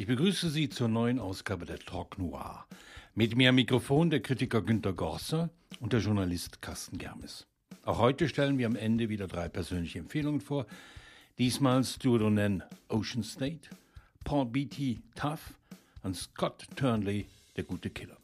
[0.00, 2.64] Ich begrüße Sie zur neuen Ausgabe der Talk Noir.
[3.14, 7.46] Mit mir am Mikrofon der Kritiker Günter Gorser und der Journalist Carsten Germes.
[7.84, 10.64] Auch heute stellen wir am Ende wieder drei persönliche Empfehlungen vor.
[11.36, 13.68] Diesmal Stuart O'Nen Ocean State,
[14.24, 15.52] Paul Beatty Tough
[16.02, 17.26] und Scott Turnley
[17.56, 18.16] Der gute Killer.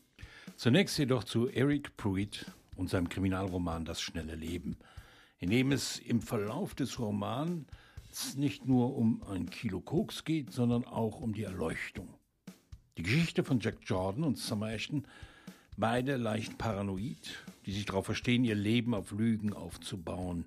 [0.56, 2.46] Zunächst jedoch zu Eric Pruitt
[2.76, 4.78] und seinem Kriminalroman Das schnelle Leben,
[5.40, 7.66] in dem es im Verlauf des Romans
[8.36, 12.08] nicht nur um ein Kilo Koks geht, sondern auch um die Erleuchtung.
[12.96, 15.04] Die Geschichte von Jack Jordan und Summer Ashton,
[15.76, 20.44] beide leicht paranoid, die sich darauf verstehen, ihr Leben auf Lügen aufzubauen.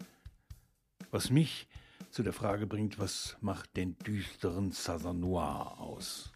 [1.12, 1.68] Was mich
[2.10, 6.32] zu der Frage bringt, was macht den düsteren Southern Noir aus?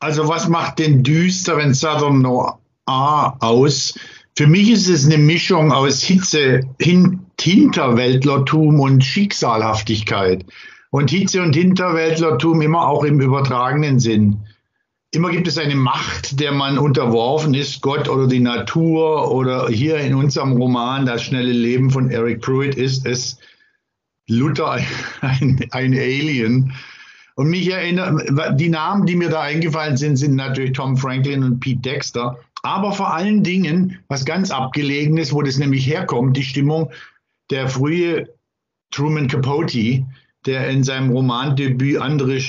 [0.00, 3.98] Also was macht den düsteren Southern Noir aus?
[4.38, 10.46] Für mich ist es eine Mischung aus Hitze, Hin Hinterwäldlertum und Schicksalhaftigkeit.
[10.90, 14.36] Und Hitze und Hinterwäldlertum immer auch im übertragenen Sinn.
[15.10, 19.98] Immer gibt es eine Macht, der man unterworfen ist, Gott oder die Natur oder hier
[19.98, 23.40] in unserem Roman Das schnelle Leben von Eric Pruitt ist es
[24.28, 24.70] Luther
[25.20, 26.74] ein, ein Alien.
[27.34, 28.22] Und mich erinnert,
[28.60, 32.38] die Namen, die mir da eingefallen sind, sind natürlich Tom Franklin und Pete Dexter.
[32.62, 36.90] Aber vor allen Dingen, was ganz abgelegen ist, wo das nämlich herkommt, die Stimmung,
[37.50, 38.34] der frühe
[38.90, 40.06] Truman Capote,
[40.46, 42.40] der in seinem Romandebüt andere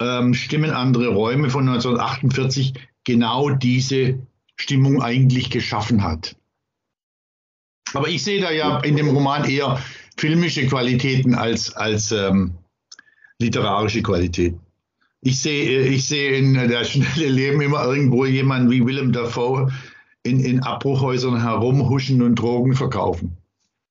[0.00, 4.18] ähm, Stimmen, andere Räume von 1948 genau diese
[4.56, 6.36] Stimmung eigentlich geschaffen hat.
[7.94, 9.82] Aber ich sehe da ja in dem Roman eher
[10.16, 12.54] filmische Qualitäten als, als ähm,
[13.38, 14.60] literarische Qualitäten.
[15.20, 19.72] Ich sehe, ich sehe in der schnelle Leben immer irgendwo jemanden wie Willem Dafoe
[20.22, 23.36] in, in Abbruchhäusern herumhuschen und Drogen verkaufen.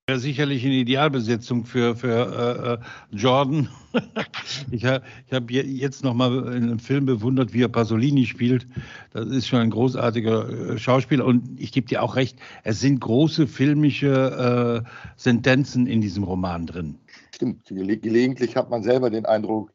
[0.09, 2.79] Ja, sicherlich eine Idealbesetzung für, für
[3.11, 3.67] äh, äh Jordan.
[4.71, 8.67] ich habe ich hab jetzt noch mal in einem Film bewundert, wie er Pasolini spielt.
[9.11, 11.25] Das ist schon ein großartiger äh, Schauspieler.
[11.25, 16.67] Und ich gebe dir auch recht, es sind große filmische äh, Sentenzen in diesem Roman
[16.67, 16.95] drin.
[17.35, 17.65] Stimmt.
[17.67, 19.73] Gelegentlich hat man selber den Eindruck,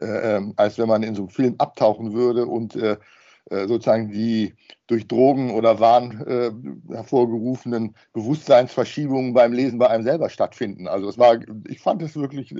[0.00, 2.96] äh, ähm, als wenn man in so einem Film abtauchen würde und äh,
[3.50, 4.54] äh, sozusagen die
[4.88, 10.86] durch Drogen oder Wahn äh, hervorgerufenen Bewusstseinsverschiebungen beim Lesen bei einem selber stattfinden.
[10.86, 12.54] Also es war, ich fand es wirklich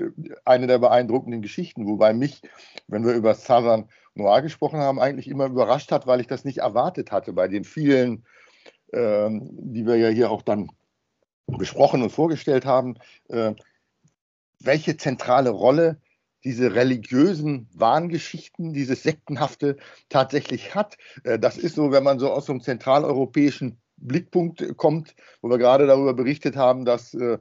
[0.45, 2.41] eine der beeindruckenden Geschichten, wobei mich,
[2.87, 6.59] wenn wir über Southern Noir gesprochen haben, eigentlich immer überrascht hat, weil ich das nicht
[6.59, 8.25] erwartet hatte bei den vielen,
[8.91, 10.71] äh, die wir ja hier auch dann
[11.45, 12.95] besprochen und vorgestellt haben,
[13.27, 13.53] äh,
[14.59, 16.01] welche zentrale Rolle
[16.43, 19.77] diese religiösen Wahngeschichten, dieses Sektenhafte
[20.09, 20.97] tatsächlich hat.
[21.23, 25.57] Äh, das ist so, wenn man so aus so einem zentraleuropäischen Blickpunkt kommt, wo wir
[25.57, 27.37] gerade darüber berichtet haben, dass äh,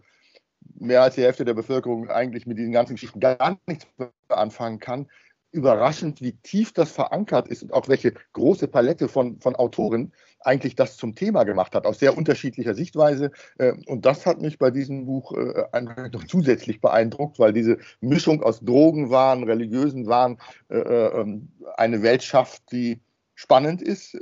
[0.74, 3.86] mehr als die Hälfte der Bevölkerung eigentlich mit diesen ganzen Geschichten gar nichts
[4.28, 5.08] anfangen kann.
[5.50, 10.74] Überraschend, wie tief das verankert ist und auch welche große Palette von, von Autoren eigentlich
[10.76, 13.30] das zum Thema gemacht hat, aus sehr unterschiedlicher Sichtweise.
[13.58, 15.80] Äh, und das hat mich bei diesem Buch äh,
[16.12, 20.38] noch zusätzlich beeindruckt, weil diese Mischung aus Drogenwahn, religiösen Wahn
[20.68, 23.00] äh, ähm, eine Welt schafft, die
[23.34, 24.18] spannend ist,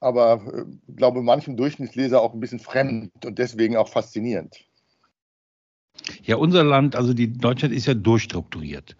[0.00, 0.66] aber
[0.96, 4.66] glaube manchem Durchschnittsleser auch ein bisschen fremd und deswegen auch faszinierend.
[6.24, 8.96] Ja, unser Land, also die Deutschland ist ja durchstrukturiert.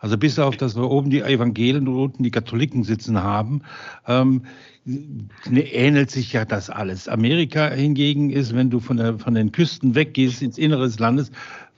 [0.00, 3.62] Also bis auf, dass wir oben die Evangelien und unten die Katholiken sitzen haben,
[4.06, 4.42] ähm,
[4.84, 7.08] ne, ähnelt sich ja das alles.
[7.08, 11.30] Amerika hingegen ist, wenn du von, der, von den Küsten weggehst ins Innere des Landes,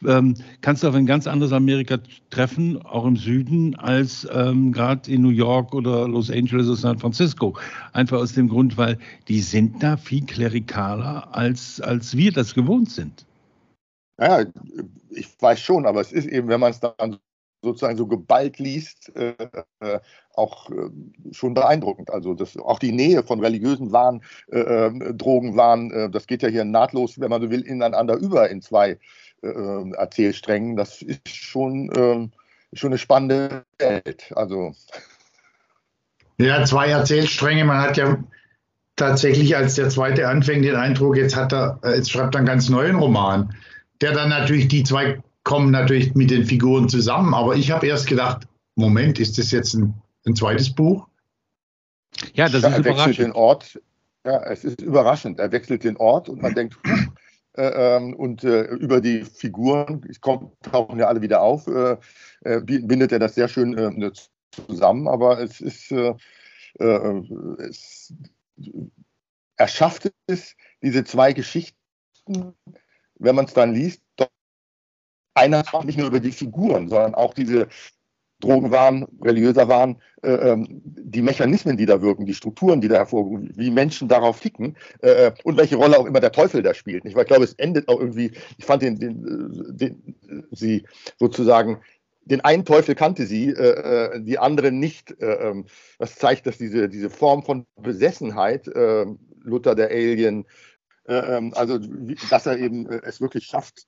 [0.06, 1.98] ähm, kannst du auf ein ganz anderes Amerika
[2.30, 6.98] treffen, auch im Süden, als ähm, gerade in New York oder Los Angeles oder San
[6.98, 7.54] Francisco.
[7.92, 8.98] Einfach aus dem Grund, weil
[9.28, 13.26] die sind da viel klerikaler, als, als wir das gewohnt sind.
[14.20, 14.44] Ja,
[15.10, 17.18] ich weiß schon, aber es ist eben, wenn man es dann
[17.62, 19.34] sozusagen so geballt liest, äh,
[19.80, 20.00] äh,
[20.34, 20.90] auch äh,
[21.32, 22.10] schon beeindruckend.
[22.10, 26.48] Also das, auch die Nähe von religiösen Wahn, äh, ähm, Drogenwahn, äh, das geht ja
[26.48, 28.98] hier nahtlos, wenn man so will, ineinander über in zwei
[29.42, 30.76] äh, ähm, Erzählsträngen.
[30.76, 32.32] Das ist schon, ähm,
[32.72, 34.32] schon eine spannende Welt.
[34.34, 34.72] Also.
[36.38, 37.64] Ja, zwei Erzählstränge.
[37.64, 38.22] Man hat ja
[38.96, 42.68] tatsächlich, als der zweite anfängt, den Eindruck, jetzt hat er, jetzt schreibt er einen ganz
[42.68, 43.54] neuen Roman,
[44.00, 48.06] der dann natürlich die zwei kommen natürlich mit den Figuren zusammen, aber ich habe erst
[48.06, 49.94] gedacht, Moment, ist das jetzt ein,
[50.26, 51.06] ein zweites Buch?
[52.34, 53.18] Ja, das ja, ist er überraschend.
[53.18, 53.80] Den Ort,
[54.24, 55.38] ja, es ist überraschend.
[55.38, 56.76] Er wechselt den Ort und man denkt,
[57.56, 61.96] äh, ähm, und äh, über die Figuren, es kommt, tauchen ja alle wieder auf, äh,
[62.44, 64.12] äh bindet er das sehr schön äh,
[64.50, 66.14] zusammen, aber es ist, äh,
[67.58, 68.14] es,
[69.56, 72.54] er schafft es, diese zwei Geschichten,
[73.20, 74.00] wenn man es dann liest,
[75.34, 77.68] einer nicht nur über die Figuren, sondern auch diese
[78.40, 82.96] Drogen waren, religiöser waren, äh, ähm, die Mechanismen, die da wirken, die Strukturen, die da
[82.96, 87.04] hervorrufen, wie Menschen darauf ticken äh, und welche Rolle auch immer der Teufel da spielt.
[87.04, 90.16] Ich, glaube, es endet auch irgendwie, ich fand den, den, den
[90.50, 90.84] sie
[91.18, 91.80] sozusagen
[92.24, 95.20] den einen Teufel kannte sie, äh, äh die anderen nicht.
[95.20, 95.66] Äh, ähm,
[95.98, 99.06] das zeigt, dass diese, diese Form von Besessenheit, äh,
[99.42, 100.69] Luther der Alien, äh,
[101.14, 101.78] also
[102.30, 103.86] dass er eben äh, es wirklich schafft,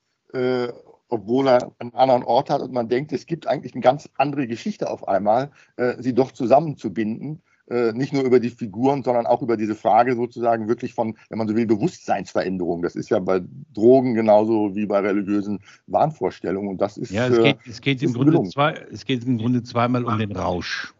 [1.08, 4.46] obwohl er einen anderen Ort hat und man denkt, es gibt eigentlich eine ganz andere
[4.46, 5.50] Geschichte auf einmal,
[5.98, 7.42] sie doch zusammenzubinden
[7.72, 11.38] äh, nicht nur über die Figuren, sondern auch über diese Frage sozusagen wirklich von, wenn
[11.38, 12.82] man so will, Bewusstseinsveränderung.
[12.82, 13.40] Das ist ja bei
[13.72, 16.68] Drogen genauso wie bei religiösen Wahnvorstellungen.
[16.68, 17.12] Und das ist.
[17.12, 20.32] Ja, es geht, es geht, im, Grunde zwei, es geht im Grunde zweimal um den
[20.32, 20.92] Rausch.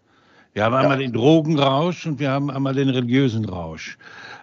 [0.55, 1.07] Wir haben einmal ja.
[1.09, 3.99] den Drogenrausch und wir haben einmal den religiösen Rausch.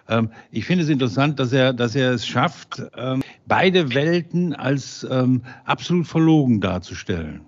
[0.08, 5.06] Ähm, ich finde es interessant, dass er, dass er es schafft, ähm, beide Welten als
[5.10, 7.42] ähm, absolut verlogen darzustellen.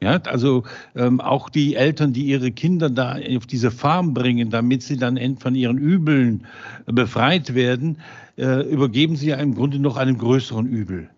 [0.00, 4.82] Ja, also ähm, auch die Eltern, die ihre Kinder da auf diese Farm bringen, damit
[4.82, 6.46] sie dann von ihren Übeln
[6.84, 7.98] befreit werden,
[8.36, 11.08] äh, übergeben sie ja im Grunde noch einem größeren Übel.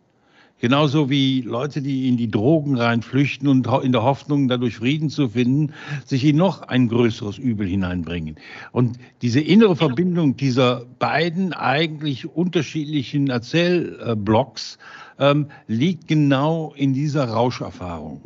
[0.61, 5.29] Genauso wie Leute, die in die Drogen reinflüchten und in der Hoffnung, dadurch Frieden zu
[5.29, 5.73] finden,
[6.05, 8.37] sich in noch ein größeres Übel hineinbringen.
[8.73, 14.79] Und diese innere Verbindung dieser beiden eigentlich unterschiedlichen Erzählblocks
[15.19, 18.23] ähm, liegt genau in dieser Rauscherfahrung.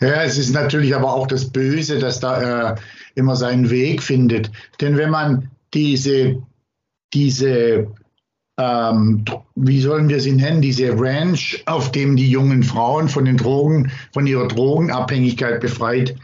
[0.00, 2.76] Ja, es ist natürlich aber auch das Böse, das da äh,
[3.14, 4.50] immer seinen Weg findet.
[4.80, 6.42] Denn wenn man diese,
[7.14, 7.88] diese
[8.58, 13.36] ähm, wie sollen wir sie nennen, diese Ranch, auf dem die jungen Frauen von den
[13.36, 16.14] Drogen, von ihrer Drogenabhängigkeit befreit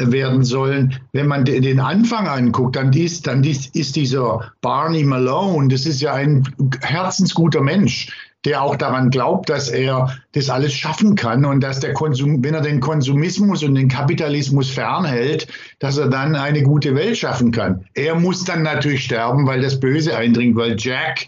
[0.00, 0.94] werden sollen.
[1.12, 6.00] Wenn man den Anfang anguckt, dann ist, dann ist, ist dieser Barney Malone, das ist
[6.00, 6.44] ja ein
[6.82, 8.12] herzensguter Mensch
[8.44, 12.54] der auch daran glaubt, dass er das alles schaffen kann und dass der Konsum, wenn
[12.54, 15.48] er den Konsumismus und den Kapitalismus fernhält,
[15.80, 17.84] dass er dann eine gute Welt schaffen kann.
[17.94, 21.26] Er muss dann natürlich sterben, weil das Böse eindringt, weil Jack,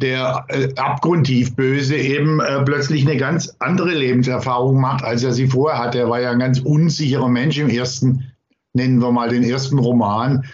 [0.00, 5.46] der äh, abgrundtief Böse, eben äh, plötzlich eine ganz andere Lebenserfahrung macht, als er sie
[5.46, 5.98] vorher hatte.
[5.98, 8.32] Er war ja ein ganz unsicherer Mensch im ersten,
[8.72, 10.44] nennen wir mal den ersten Roman.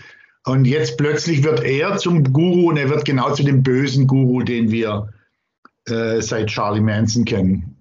[0.44, 4.42] Und jetzt plötzlich wird er zum Guru und er wird genau zu dem bösen Guru,
[4.42, 5.08] den wir
[5.86, 7.76] äh, seit Charlie Manson kennen.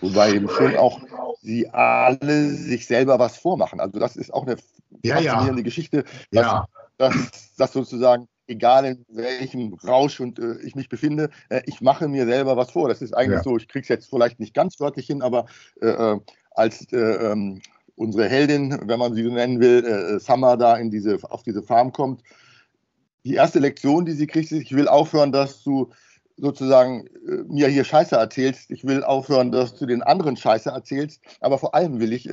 [0.00, 1.00] Wobei eben schon auch
[1.42, 3.80] sie alle sich selber was vormachen.
[3.80, 4.56] Also das ist auch eine
[5.02, 5.64] ja, faszinierende ja.
[5.64, 6.66] Geschichte, dass, ja.
[6.98, 12.08] dass, dass, sozusagen, egal in welchem Rausch und äh, ich mich befinde, äh, ich mache
[12.08, 12.88] mir selber was vor.
[12.88, 13.42] Das ist eigentlich ja.
[13.42, 15.46] so, ich kriege es jetzt vielleicht nicht ganz wörtlich hin, aber
[15.80, 16.20] äh, äh
[16.52, 17.62] als äh, ähm,
[17.94, 21.62] unsere Heldin, wenn man sie so nennen will, äh, Summer da in diese, auf diese
[21.62, 22.22] Farm kommt,
[23.24, 25.90] die erste Lektion, die sie kriegt, ist, ich will aufhören, dass du
[26.36, 27.04] sozusagen
[27.48, 28.70] mir hier Scheiße erzählst.
[28.70, 31.20] Ich will aufhören, dass du den anderen Scheiße erzählst.
[31.40, 32.30] Aber vor allem will ich,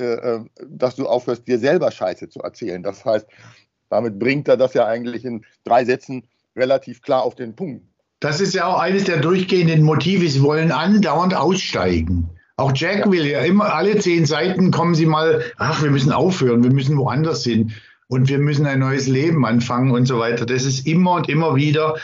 [0.66, 2.82] dass du aufhörst, dir selber Scheiße zu erzählen.
[2.82, 3.26] Das heißt,
[3.90, 6.24] damit bringt er das ja eigentlich in drei Sätzen
[6.56, 7.84] relativ klar auf den Punkt.
[8.20, 10.28] Das ist ja auch eines der durchgehenden Motive.
[10.28, 12.28] Sie wollen andauernd aussteigen.
[12.56, 13.12] Auch Jack ja.
[13.12, 16.98] will ja immer, alle zehn Seiten kommen sie mal, ach, wir müssen aufhören, wir müssen
[16.98, 17.72] woanders hin
[18.08, 20.44] und wir müssen ein neues Leben anfangen und so weiter.
[20.44, 21.96] Das ist immer und immer wieder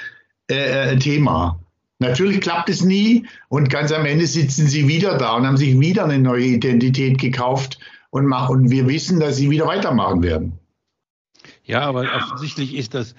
[0.47, 1.59] äh, ein Thema.
[1.99, 5.81] Natürlich klappt es nie und ganz am Ende sitzen sie wieder da und haben sich
[5.81, 10.53] wieder eine neue Identität gekauft und, machen, und wir wissen, dass sie wieder weitermachen werden.
[11.65, 13.15] Ja, aber offensichtlich ist das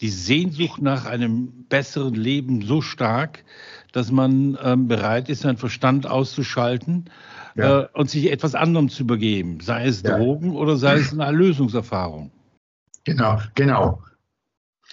[0.00, 3.44] die Sehnsucht nach einem besseren Leben so stark,
[3.92, 7.10] dass man ähm, bereit ist, seinen Verstand auszuschalten
[7.54, 7.82] ja.
[7.82, 10.18] äh, und sich etwas anderem zu übergeben, sei es ja.
[10.18, 12.30] Drogen oder sei es eine Erlösungserfahrung.
[13.04, 14.02] Genau, genau.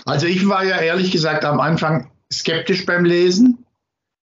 [0.06, 3.66] Also ich war ja ehrlich gesagt am Anfang skeptisch beim Lesen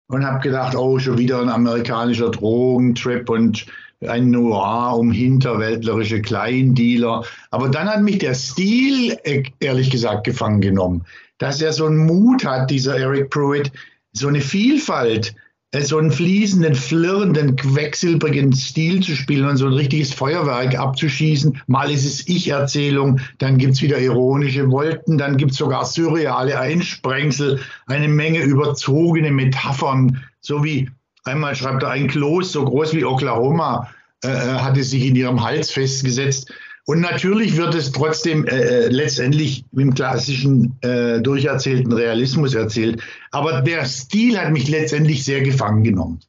[0.07, 3.66] und habe gedacht, oh, schon wieder ein amerikanischer Drogentrip und
[4.07, 7.25] ein Noir um hinterwäldlerische Kleindealer.
[7.50, 11.04] Aber dann hat mich der Stil, äh, ehrlich gesagt, gefangen genommen.
[11.38, 13.73] Dass er so einen Mut hat, dieser Eric Pruitt,
[14.12, 15.35] so eine Vielfalt
[15.73, 21.61] äh, so einen fließenden, flirrenden, quecksilbrigen Stil zu spielen und so ein richtiges Feuerwerk abzuschießen.
[21.66, 26.59] Mal ist es Ich-Erzählung, dann gibt es wieder ironische Wolken, dann gibt es sogar surreale
[26.59, 30.90] Einsprengsel, eine Menge überzogene Metaphern, so wie
[31.24, 33.88] einmal schreibt er, ein Kloß so groß wie Oklahoma
[34.24, 36.52] äh, äh hatte sich in ihrem Hals festgesetzt.
[36.86, 43.02] Und natürlich wird es trotzdem äh, äh, letztendlich im klassischen äh, durcherzählten Realismus erzählt.
[43.30, 46.20] Aber der Stil hat mich letztendlich sehr gefangen genommen.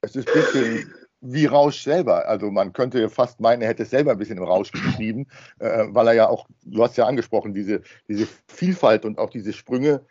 [0.00, 2.28] Es ist ein bisschen wie Rausch selber.
[2.28, 5.26] Also man könnte fast meinen, er hätte es selber ein bisschen im Rausch geschrieben,
[5.58, 9.52] äh, weil er ja auch, du hast ja angesprochen, diese, diese Vielfalt und auch diese
[9.52, 10.04] Sprünge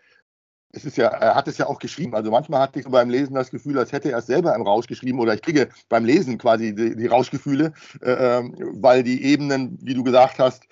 [0.74, 2.16] es ist ja, er hat es ja auch geschrieben.
[2.16, 4.88] Also manchmal hatte ich beim Lesen das Gefühl, als hätte er es selber im Rausch
[4.88, 9.78] geschrieben oder ich kriege beim Lesen quasi die, die Rauschgefühle, äh, ähm, weil die Ebenen,
[9.82, 10.64] wie du gesagt hast,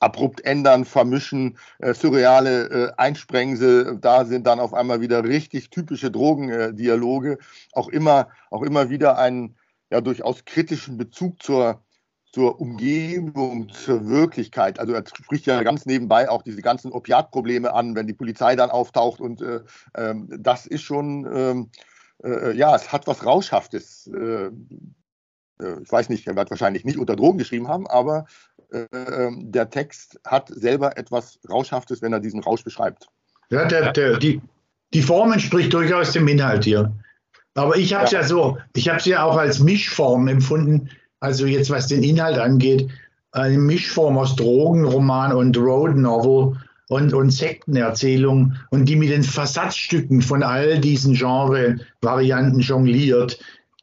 [0.00, 6.10] abrupt ändern, vermischen, äh, surreale äh, Einsprengsel, da sind dann auf einmal wieder richtig typische
[6.10, 7.38] Drogendialoge,
[7.72, 9.56] auch immer, auch immer wieder einen
[9.90, 11.82] ja durchaus kritischen Bezug zur
[12.32, 14.80] zur Umgebung, zur Wirklichkeit.
[14.80, 18.70] Also er spricht ja ganz nebenbei auch diese ganzen Opiatprobleme an, wenn die Polizei dann
[18.70, 19.20] auftaucht.
[19.20, 19.60] Und äh,
[19.92, 21.70] äh, das ist schon, ähm,
[22.24, 24.06] äh, ja, es hat was Rauschhaftes.
[24.06, 28.24] Äh, äh, ich weiß nicht, er wird wahrscheinlich nicht unter Drogen geschrieben haben, aber
[28.72, 33.08] äh, ähm, der Text hat selber etwas Rauschhaftes, wenn er diesen Rausch beschreibt.
[33.50, 34.40] Ja, der, der, die,
[34.94, 36.94] die Form entspricht durchaus dem Inhalt hier.
[37.54, 38.20] Aber ich habe es ja.
[38.20, 40.88] ja so, ich habe es ja auch als Mischform empfunden
[41.22, 42.90] also jetzt was den Inhalt angeht,
[43.30, 46.56] eine Mischform aus Drogenroman und Road Novel
[46.88, 53.38] und, und Sektenerzählung und die mit den Versatzstücken von all diesen Genre-Varianten jongliert,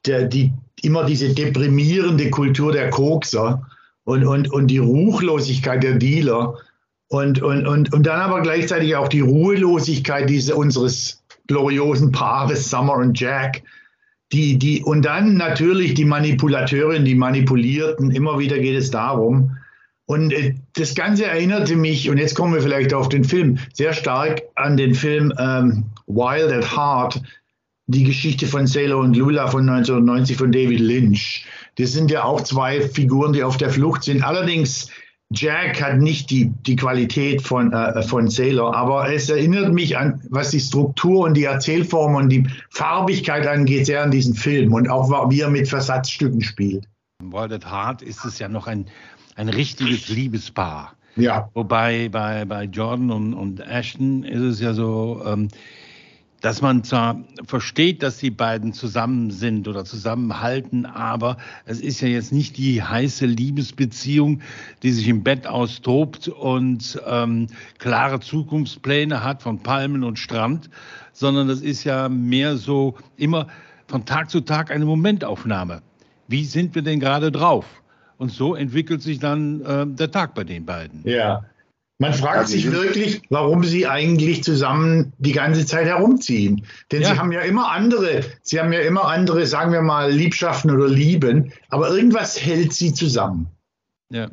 [0.05, 3.65] der, die immer diese deprimierende Kultur der Kokser
[4.03, 6.57] und, und, und die Ruchlosigkeit der Dealer
[7.07, 12.95] und, und, und, und dann aber gleichzeitig auch die Ruhelosigkeit diese, unseres gloriosen Paares Summer
[12.95, 13.63] und Jack,
[14.31, 19.57] die, die, und dann natürlich die Manipulateurin, die Manipulierten, immer wieder geht es darum.
[20.05, 23.93] Und äh, das Ganze erinnerte mich, und jetzt kommen wir vielleicht auf den Film, sehr
[23.93, 27.21] stark an den Film ähm, Wild at Heart,
[27.87, 31.45] die Geschichte von Sailor und Lula von 1990 von David Lynch.
[31.77, 34.23] Das sind ja auch zwei Figuren, die auf der Flucht sind.
[34.23, 34.89] Allerdings
[35.31, 40.21] Jack hat nicht die, die Qualität von, äh, von Sailor, aber es erinnert mich an,
[40.29, 44.89] was die Struktur und die Erzählform und die Farbigkeit angeht, sehr an diesen Film und
[44.89, 46.87] auch wie er mit Versatzstücken spielt.
[47.21, 48.85] Wild at Heart ist es ja noch ein,
[49.35, 50.95] ein richtiges Liebespaar.
[51.15, 51.49] Ja.
[51.53, 55.49] Wobei bei, bei Jordan und, und Ashton ist es ja so, ähm,
[56.41, 62.07] dass man zwar versteht, dass die beiden zusammen sind oder zusammenhalten, aber es ist ja
[62.07, 64.41] jetzt nicht die heiße Liebesbeziehung,
[64.83, 70.69] die sich im Bett austobt und ähm, klare Zukunftspläne hat von Palmen und Strand,
[71.11, 73.47] sondern das ist ja mehr so immer
[73.87, 75.81] von Tag zu Tag eine Momentaufnahme.
[76.27, 77.65] Wie sind wir denn gerade drauf?
[78.17, 81.01] Und so entwickelt sich dann äh, der Tag bei den beiden.
[81.05, 81.43] Ja,
[81.99, 86.65] man fragt also sich wirklich, warum sie eigentlich zusammen die ganze Zeit herumziehen.
[86.91, 87.09] Denn ja.
[87.09, 90.87] sie haben ja immer andere, sie haben ja immer andere, sagen wir mal, Liebschaften oder
[90.87, 93.47] Lieben, aber irgendwas hält sie zusammen.
[94.09, 94.29] Ja.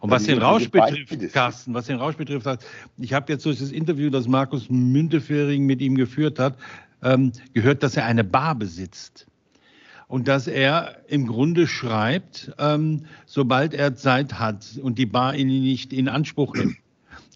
[0.00, 2.46] Und was den Rausch betrifft, Carsten, was den Rausch betrifft,
[2.98, 6.58] ich habe jetzt durch das Interview, das Markus Müntefering mit ihm geführt hat,
[7.02, 9.26] ähm, gehört, dass er eine Bar besitzt.
[10.08, 15.48] Und dass er im Grunde schreibt, ähm, sobald er Zeit hat und die Bar ihn
[15.48, 16.76] nicht in Anspruch nimmt.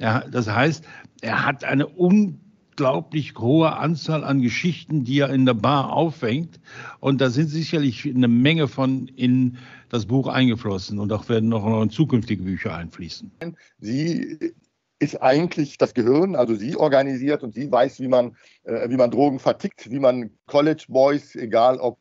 [0.01, 0.85] Er, das heißt,
[1.21, 6.59] er hat eine unglaublich hohe Anzahl an Geschichten, die er in der Bar aufhängt.
[7.01, 9.59] Und da sind sicherlich eine Menge von in
[9.91, 10.99] das Buch eingeflossen.
[10.99, 13.31] Und auch werden noch in zukünftige Bücher einfließen.
[13.79, 14.55] Sie
[15.01, 19.11] ist eigentlich das Gehirn, also sie organisiert und sie weiß, wie man, äh, wie man
[19.11, 21.99] Drogen vertickt, wie man College Boys, egal ob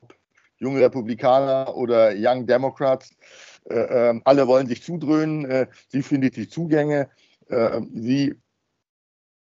[0.57, 3.11] junge Republikaner oder Young Democrats,
[3.69, 5.45] äh, äh, alle wollen sich zudröhnen.
[5.45, 7.09] Äh, sie findet die Zugänge
[7.49, 8.35] äh, sie,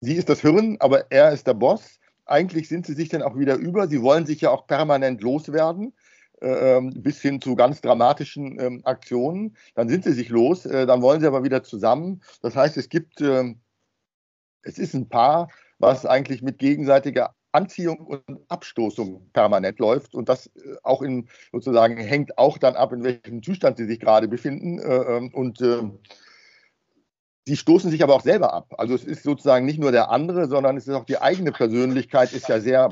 [0.00, 2.00] sie ist das Hirn, aber er ist der Boss.
[2.26, 3.88] Eigentlich sind sie sich dann auch wieder über.
[3.88, 5.94] Sie wollen sich ja auch permanent loswerden.
[6.40, 9.56] Äh, bis hin zu ganz dramatischen ähm, Aktionen.
[9.74, 12.22] Dann sind sie sich los, äh, dann wollen sie aber wieder zusammen.
[12.42, 13.54] Das heißt, es gibt, äh,
[14.62, 15.48] es ist ein Paar,
[15.78, 21.96] was eigentlich mit gegenseitiger Anziehung und Abstoßung permanent läuft und das äh, auch in sozusagen
[21.96, 25.98] hängt auch dann ab, in welchem Zustand sie sich gerade befinden äh, ähm, und ähm,
[27.48, 28.74] Sie stoßen sich aber auch selber ab.
[28.76, 32.34] Also es ist sozusagen nicht nur der andere, sondern es ist auch die eigene Persönlichkeit,
[32.34, 32.90] ist ja sehr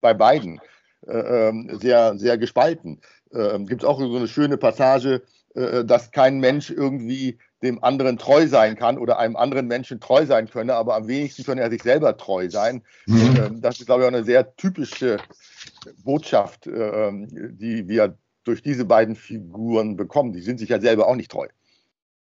[0.00, 0.60] bei beiden
[1.06, 3.00] äh, ähm, sehr, sehr gespalten.
[3.30, 5.22] Äh, Gibt es auch so eine schöne Passage,
[5.54, 10.26] äh, dass kein Mensch irgendwie dem anderen treu sein kann oder einem anderen Menschen treu
[10.26, 12.82] sein könne, aber am wenigsten könne er sich selber treu sein.
[13.06, 13.36] Mhm.
[13.36, 15.18] Ähm, das ist, glaube ich, auch eine sehr typische
[16.02, 20.32] Botschaft, ähm, die wir durch diese beiden Figuren bekommen.
[20.32, 21.46] Die sind sich ja selber auch nicht treu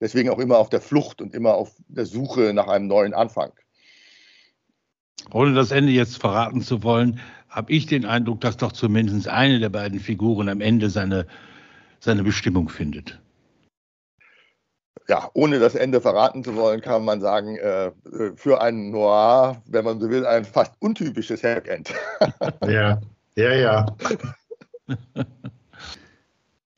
[0.03, 3.53] deswegen auch immer auf der Flucht und immer auf der Suche nach einem neuen Anfang.
[5.31, 9.59] Ohne das Ende jetzt verraten zu wollen, habe ich den Eindruck, dass doch zumindest eine
[9.59, 11.25] der beiden Figuren am Ende seine,
[12.01, 13.21] seine Bestimmung findet.
[15.07, 17.91] Ja, ohne das Ende verraten zu wollen, kann man sagen, äh,
[18.35, 21.83] für einen Noir, wenn man so will, ein fast untypisches Happy
[22.67, 22.99] ja,
[23.35, 23.85] ja, ja.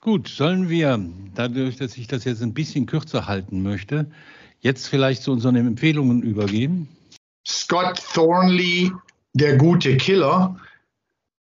[0.06, 1.00] Gut, sollen wir,
[1.34, 4.06] dadurch, dass ich das jetzt ein bisschen kürzer halten möchte,
[4.60, 6.88] jetzt vielleicht zu unseren Empfehlungen übergehen?
[7.48, 8.92] Scott Thornley,
[9.34, 10.58] Der gute Killer.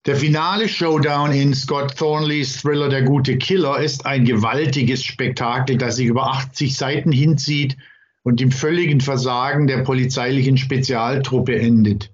[0.04, 5.96] Der finale Showdown in Scott Thornleys Thriller Der gute Killer ist ein gewaltiges Spektakel, das
[5.96, 7.78] sich über 80 Seiten hinzieht
[8.24, 12.10] und im völligen Versagen der polizeilichen Spezialtruppe endet.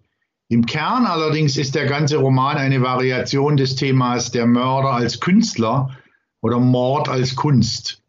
[0.49, 5.91] Im Kern allerdings ist der ganze Roman eine Variation des Themas der Mörder als Künstler
[6.47, 8.01] oder Mord als Kunst.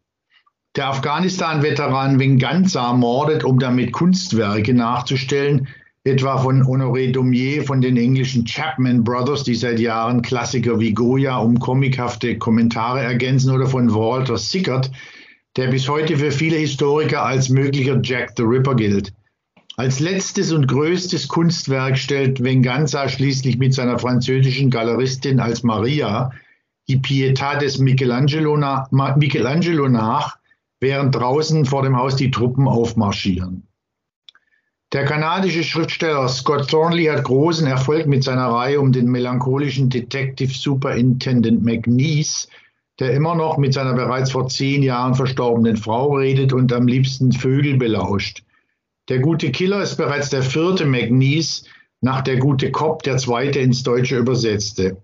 [0.76, 5.66] Der Afghanistan-Veteran Venganza mordet, um damit Kunstwerke nachzustellen,
[6.04, 11.38] etwa von Honoré Daumier von den englischen Chapman Brothers, die seit Jahren Klassiker wie Goya
[11.38, 14.92] um komikhafte Kommentare ergänzen, oder von Walter Sickert,
[15.56, 19.12] der bis heute für viele Historiker als möglicher Jack the Ripper gilt.
[19.76, 26.30] Als letztes und größtes Kunstwerk stellt Venganza schließlich mit seiner französischen Galeristin als Maria
[26.88, 30.38] die Pietà des Michelangelo, nach, Michelangelo nach,
[30.80, 33.68] während draußen vor dem Haus die Truppen aufmarschieren.
[34.94, 40.52] Der kanadische Schriftsteller Scott Thornley hat großen Erfolg mit seiner Reihe um den melancholischen Detective
[40.52, 42.48] Superintendent McNeese,
[42.98, 47.32] der immer noch mit seiner bereits vor zehn Jahren verstorbenen Frau redet und am liebsten
[47.32, 48.44] Vögel belauscht.
[49.10, 51.64] Der gute Killer ist bereits der vierte McNeese,
[52.00, 54.96] nach der gute Cop der zweite ins Deutsche übersetzte.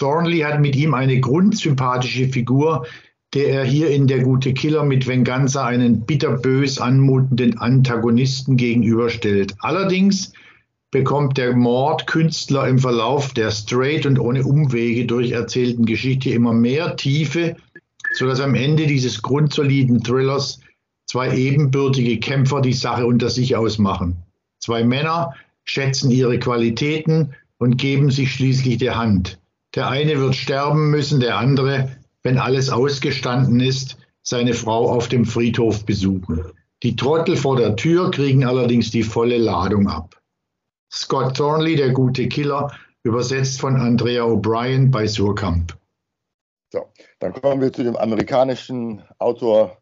[0.00, 2.86] Thornley hat mit ihm eine grundsympathische Figur,
[3.34, 9.54] der er hier in Der gute Killer mit Venganza einen bitterbös anmutenden Antagonisten gegenüberstellt.
[9.60, 10.32] Allerdings
[10.90, 17.56] bekommt der Mordkünstler im Verlauf der straight und ohne Umwege durcherzählten Geschichte immer mehr Tiefe,
[18.14, 20.60] sodass am Ende dieses grundsoliden Thrillers
[21.06, 24.16] zwei ebenbürtige Kämpfer die Sache unter sich ausmachen.
[24.58, 29.39] Zwei Männer schätzen ihre Qualitäten und geben sich schließlich die Hand.
[29.74, 35.24] Der eine wird sterben müssen, der andere, wenn alles ausgestanden ist, seine Frau auf dem
[35.24, 36.44] Friedhof besuchen.
[36.82, 40.20] Die Trottel vor der Tür kriegen allerdings die volle Ladung ab.
[40.92, 42.72] Scott Thornley, der gute Killer,
[43.02, 45.76] übersetzt von Andrea O'Brien bei Surkamp.
[46.72, 46.86] So,
[47.18, 49.78] dann kommen wir zu dem amerikanischen Autor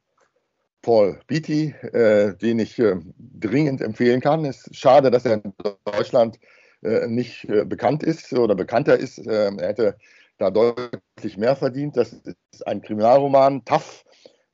[0.83, 4.45] Paul Beatty, äh, den ich äh, dringend empfehlen kann.
[4.45, 5.53] Es ist schade, dass er in
[5.85, 6.39] Deutschland
[6.81, 9.19] nicht äh, bekannt ist oder bekannter ist.
[9.19, 9.97] Ähm, er hätte
[10.39, 11.97] da deutlich mehr verdient.
[11.97, 13.65] Das ist ein Kriminalroman.
[13.65, 14.05] Tough.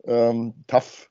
[0.05, 1.11] Ähm, Tough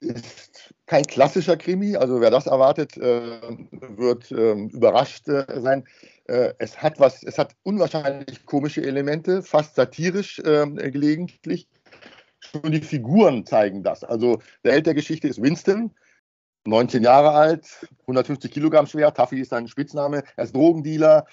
[0.00, 1.96] ist kein klassischer Krimi.
[1.96, 5.84] Also wer das erwartet, äh, wird ähm, überrascht äh, sein.
[6.26, 11.68] es hat was, es hat unwahrscheinlich komische Elemente, fast satirisch ähm, gelegentlich
[12.40, 14.04] Schon die Figuren zeigen das.
[14.04, 15.94] Also der Held der Geschichte ist Winston,
[16.68, 19.12] 19 Jahre alt, 150 Kilogramm schwer.
[19.12, 20.22] Taffy ist sein Spitzname.
[20.36, 21.26] Er ist Drogendealer,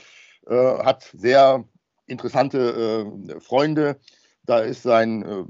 [0.48, 1.66] äh, hat sehr
[2.08, 4.00] interessante äh, Freunde.
[4.44, 5.44] Da ist sein äh,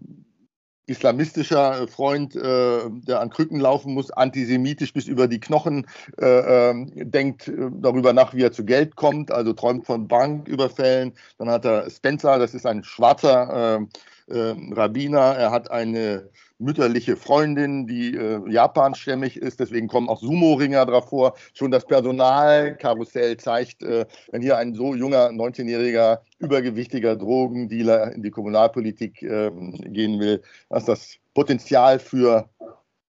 [0.87, 7.47] islamistischer Freund, äh, der an Krücken laufen muss, antisemitisch bis über die Knochen, äh, denkt
[7.47, 11.13] äh, darüber nach, wie er zu Geld kommt, also träumt von Banküberfällen.
[11.37, 13.87] Dann hat er Spencer, das ist ein schwarzer
[14.27, 15.35] äh, Rabbiner.
[15.35, 19.59] Er hat eine mütterliche Freundin, die äh, japanstämmig ist.
[19.59, 21.35] Deswegen kommen auch Sumo-Ringer drauf vor.
[21.53, 28.31] Schon das Personalkarussell zeigt, äh, wenn hier ein so junger 19-jähriger übergewichtiger Drogendealer in die
[28.31, 29.51] Kommunalpolitik äh,
[29.85, 32.49] gehen will, dass das Potenzial für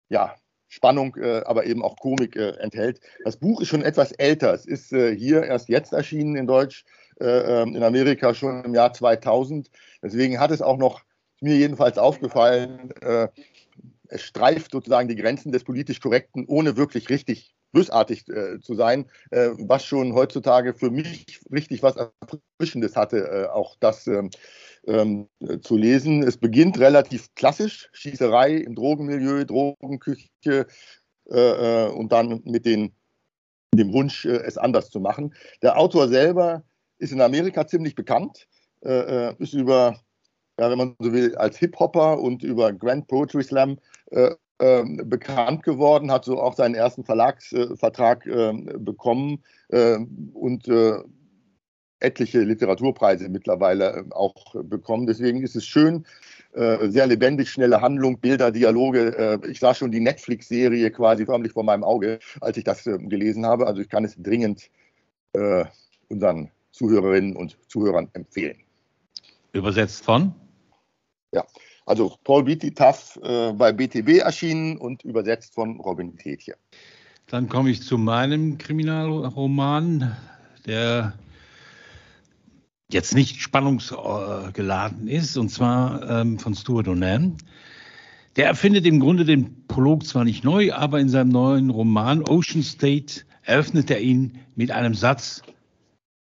[0.09, 0.35] ja,
[0.71, 3.01] Spannung, äh, aber eben auch Komik äh, enthält.
[3.25, 4.53] Das Buch ist schon etwas älter.
[4.53, 6.85] Es ist äh, hier erst jetzt erschienen in Deutsch,
[7.19, 9.69] äh, ähm, in Amerika schon im Jahr 2000.
[10.01, 11.01] Deswegen hat es auch noch,
[11.41, 13.27] mir jedenfalls aufgefallen, äh,
[14.07, 19.05] es streift sozusagen die Grenzen des politisch Korrekten, ohne wirklich richtig bösartig äh, zu sein,
[19.29, 24.29] äh, was schon heutzutage für mich richtig was Erfrischendes hatte, äh, auch das ähm,
[24.85, 25.27] ähm,
[25.61, 26.23] zu lesen.
[26.23, 30.67] Es beginnt relativ klassisch, Schießerei im Drogenmilieu, Drogenküche
[31.29, 32.93] äh, und dann mit den,
[33.73, 35.33] dem Wunsch, es anders zu machen.
[35.61, 36.63] Der Autor selber
[36.97, 38.47] ist in Amerika ziemlich bekannt,
[38.81, 39.99] äh, äh, ist über,
[40.61, 43.79] ja, wenn man so will, als Hip-Hopper und über Grand Poetry Slam
[44.11, 49.97] äh, äh, bekannt geworden, hat so auch seinen ersten Verlagsvertrag äh, bekommen äh,
[50.33, 50.69] und
[51.99, 55.07] etliche Literaturpreise mittlerweile auch bekommen.
[55.07, 56.03] Deswegen ist es schön,
[56.53, 59.39] sehr lebendig, schnelle Handlung, Bilder, Dialoge.
[59.47, 63.67] ich sah schon die Netflix-Serie quasi förmlich vor meinem Auge, als ich das gelesen habe.
[63.67, 64.71] Also ich kann es dringend
[66.09, 68.57] unseren Zuhörerinnen und Zuhörern empfehlen.
[69.53, 70.33] Übersetzt von?
[71.33, 71.45] Ja,
[71.85, 76.55] also Paul Beatty Tough äh, bei BTB erschienen und übersetzt von Robin Tetje.
[77.27, 80.17] Dann komme ich zu meinem Kriminalroman,
[80.65, 81.13] der
[82.91, 87.37] jetzt nicht spannungsgeladen ist, und zwar ähm, von Stuart O'Nan.
[88.35, 92.63] Der erfindet im Grunde den Prolog zwar nicht neu, aber in seinem neuen Roman Ocean
[92.63, 95.41] State eröffnet er ihn mit einem Satz,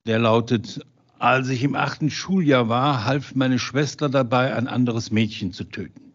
[0.05, 0.79] Der lautet,
[1.19, 6.13] als ich im achten Schuljahr war, half meine Schwester dabei, ein anderes Mädchen zu töten.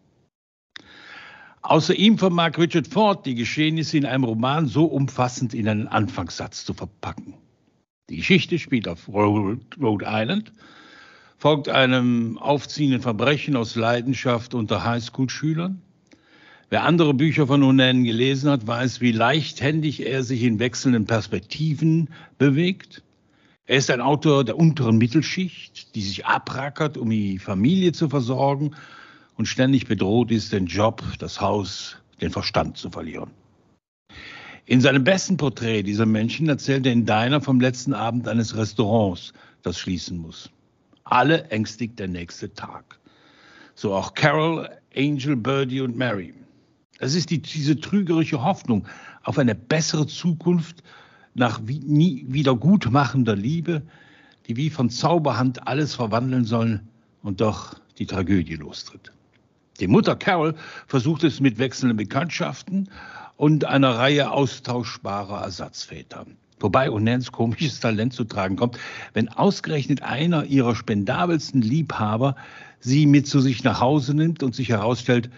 [1.61, 6.65] Außer ihm vermag Richard Ford die Geschehnisse in einem Roman so umfassend in einen Anfangssatz
[6.65, 7.33] zu verpacken.
[8.09, 10.51] Die Geschichte spielt auf Rhode Island,
[11.37, 15.81] folgt einem aufziehenden Verbrechen aus Leidenschaft unter Highschool-Schülern.
[16.69, 22.09] Wer andere Bücher von Onan gelesen hat, weiß, wie leichthändig er sich in wechselnden Perspektiven
[22.37, 23.01] bewegt.
[23.67, 28.75] Er ist ein Autor der unteren Mittelschicht, die sich abrackert, um die Familie zu versorgen
[29.37, 33.31] und ständig bedroht ist, den Job, das Haus, den Verstand zu verlieren.
[34.67, 39.33] In seinem besten Porträt dieser Menschen erzählt er in Diner vom letzten Abend eines Restaurants,
[39.63, 40.49] das schließen muss.
[41.03, 42.99] Alle ängstigt der nächste Tag.
[43.73, 46.35] So auch Carol, Angel, Birdie und Mary.
[46.99, 48.87] Es ist die, diese trügerische Hoffnung
[49.23, 50.83] auf eine bessere Zukunft,
[51.35, 53.83] nach nie wiedergutmachender Liebe,
[54.47, 56.81] die wie von Zauberhand alles verwandeln soll
[57.21, 59.11] und doch die Tragödie lostritt.
[59.79, 60.55] Die Mutter Carol
[60.87, 62.89] versucht es mit wechselnden Bekanntschaften
[63.35, 66.25] und einer Reihe austauschbarer Ersatzväter.
[66.61, 68.79] Wobei Onens komisches Talent zu tragen kommt,
[69.13, 72.37] wenn ausgerechnet einer ihrer spendabelsten Liebhaber
[72.79, 75.29] sie mit zu sich nach Hause nimmt und sich herausstellt,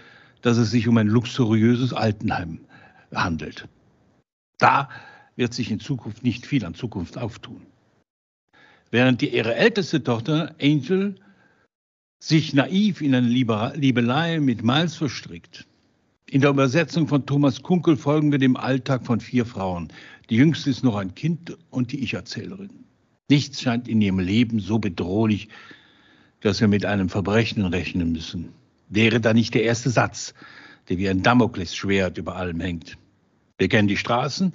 [0.43, 2.59] dass es sich um ein luxuriöses Altenheim
[3.11, 3.67] handelt.
[4.59, 4.89] Da
[5.37, 7.61] wird sich in Zukunft nicht viel an Zukunft auftun.
[8.91, 11.15] Während die, ihre älteste Tochter, Angel,
[12.19, 15.67] sich naiv in eine Liebelei mit Miles verstrickt.
[16.25, 19.89] In der Übersetzung von Thomas Kunkel folgen wir dem Alltag von vier Frauen.
[20.29, 22.69] Die jüngste ist noch ein Kind und die Ich-Erzählerin.
[23.29, 25.49] Nichts scheint in ihrem Leben so bedrohlich,
[26.41, 28.49] dass wir mit einem Verbrechen rechnen müssen.
[28.89, 30.33] Wäre da nicht der erste Satz,
[30.89, 32.97] der wie ein Damoklesschwert über allem hängt.
[33.57, 34.53] Wir kennen die Straßen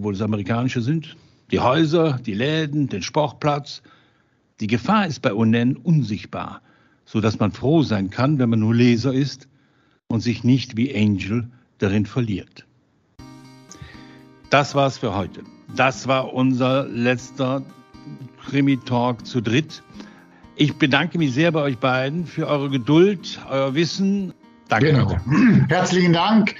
[0.00, 1.14] obwohl es amerikanische sind,
[1.50, 3.82] die Häuser, die Läden, den Sportplatz.
[4.60, 6.62] Die Gefahr ist bei Onen unsichtbar,
[7.04, 9.46] so dass man froh sein kann, wenn man nur Leser ist
[10.06, 12.66] und sich nicht wie Angel darin verliert.
[14.48, 15.42] Das war's für heute.
[15.76, 17.62] Das war unser letzter
[18.46, 19.82] Krimi-Talk zu dritt.
[20.56, 24.32] Ich bedanke mich sehr bei euch beiden für eure Geduld, euer Wissen.
[24.68, 24.92] Danke.
[24.92, 25.16] Genau.
[25.68, 26.54] Herzlichen Dank.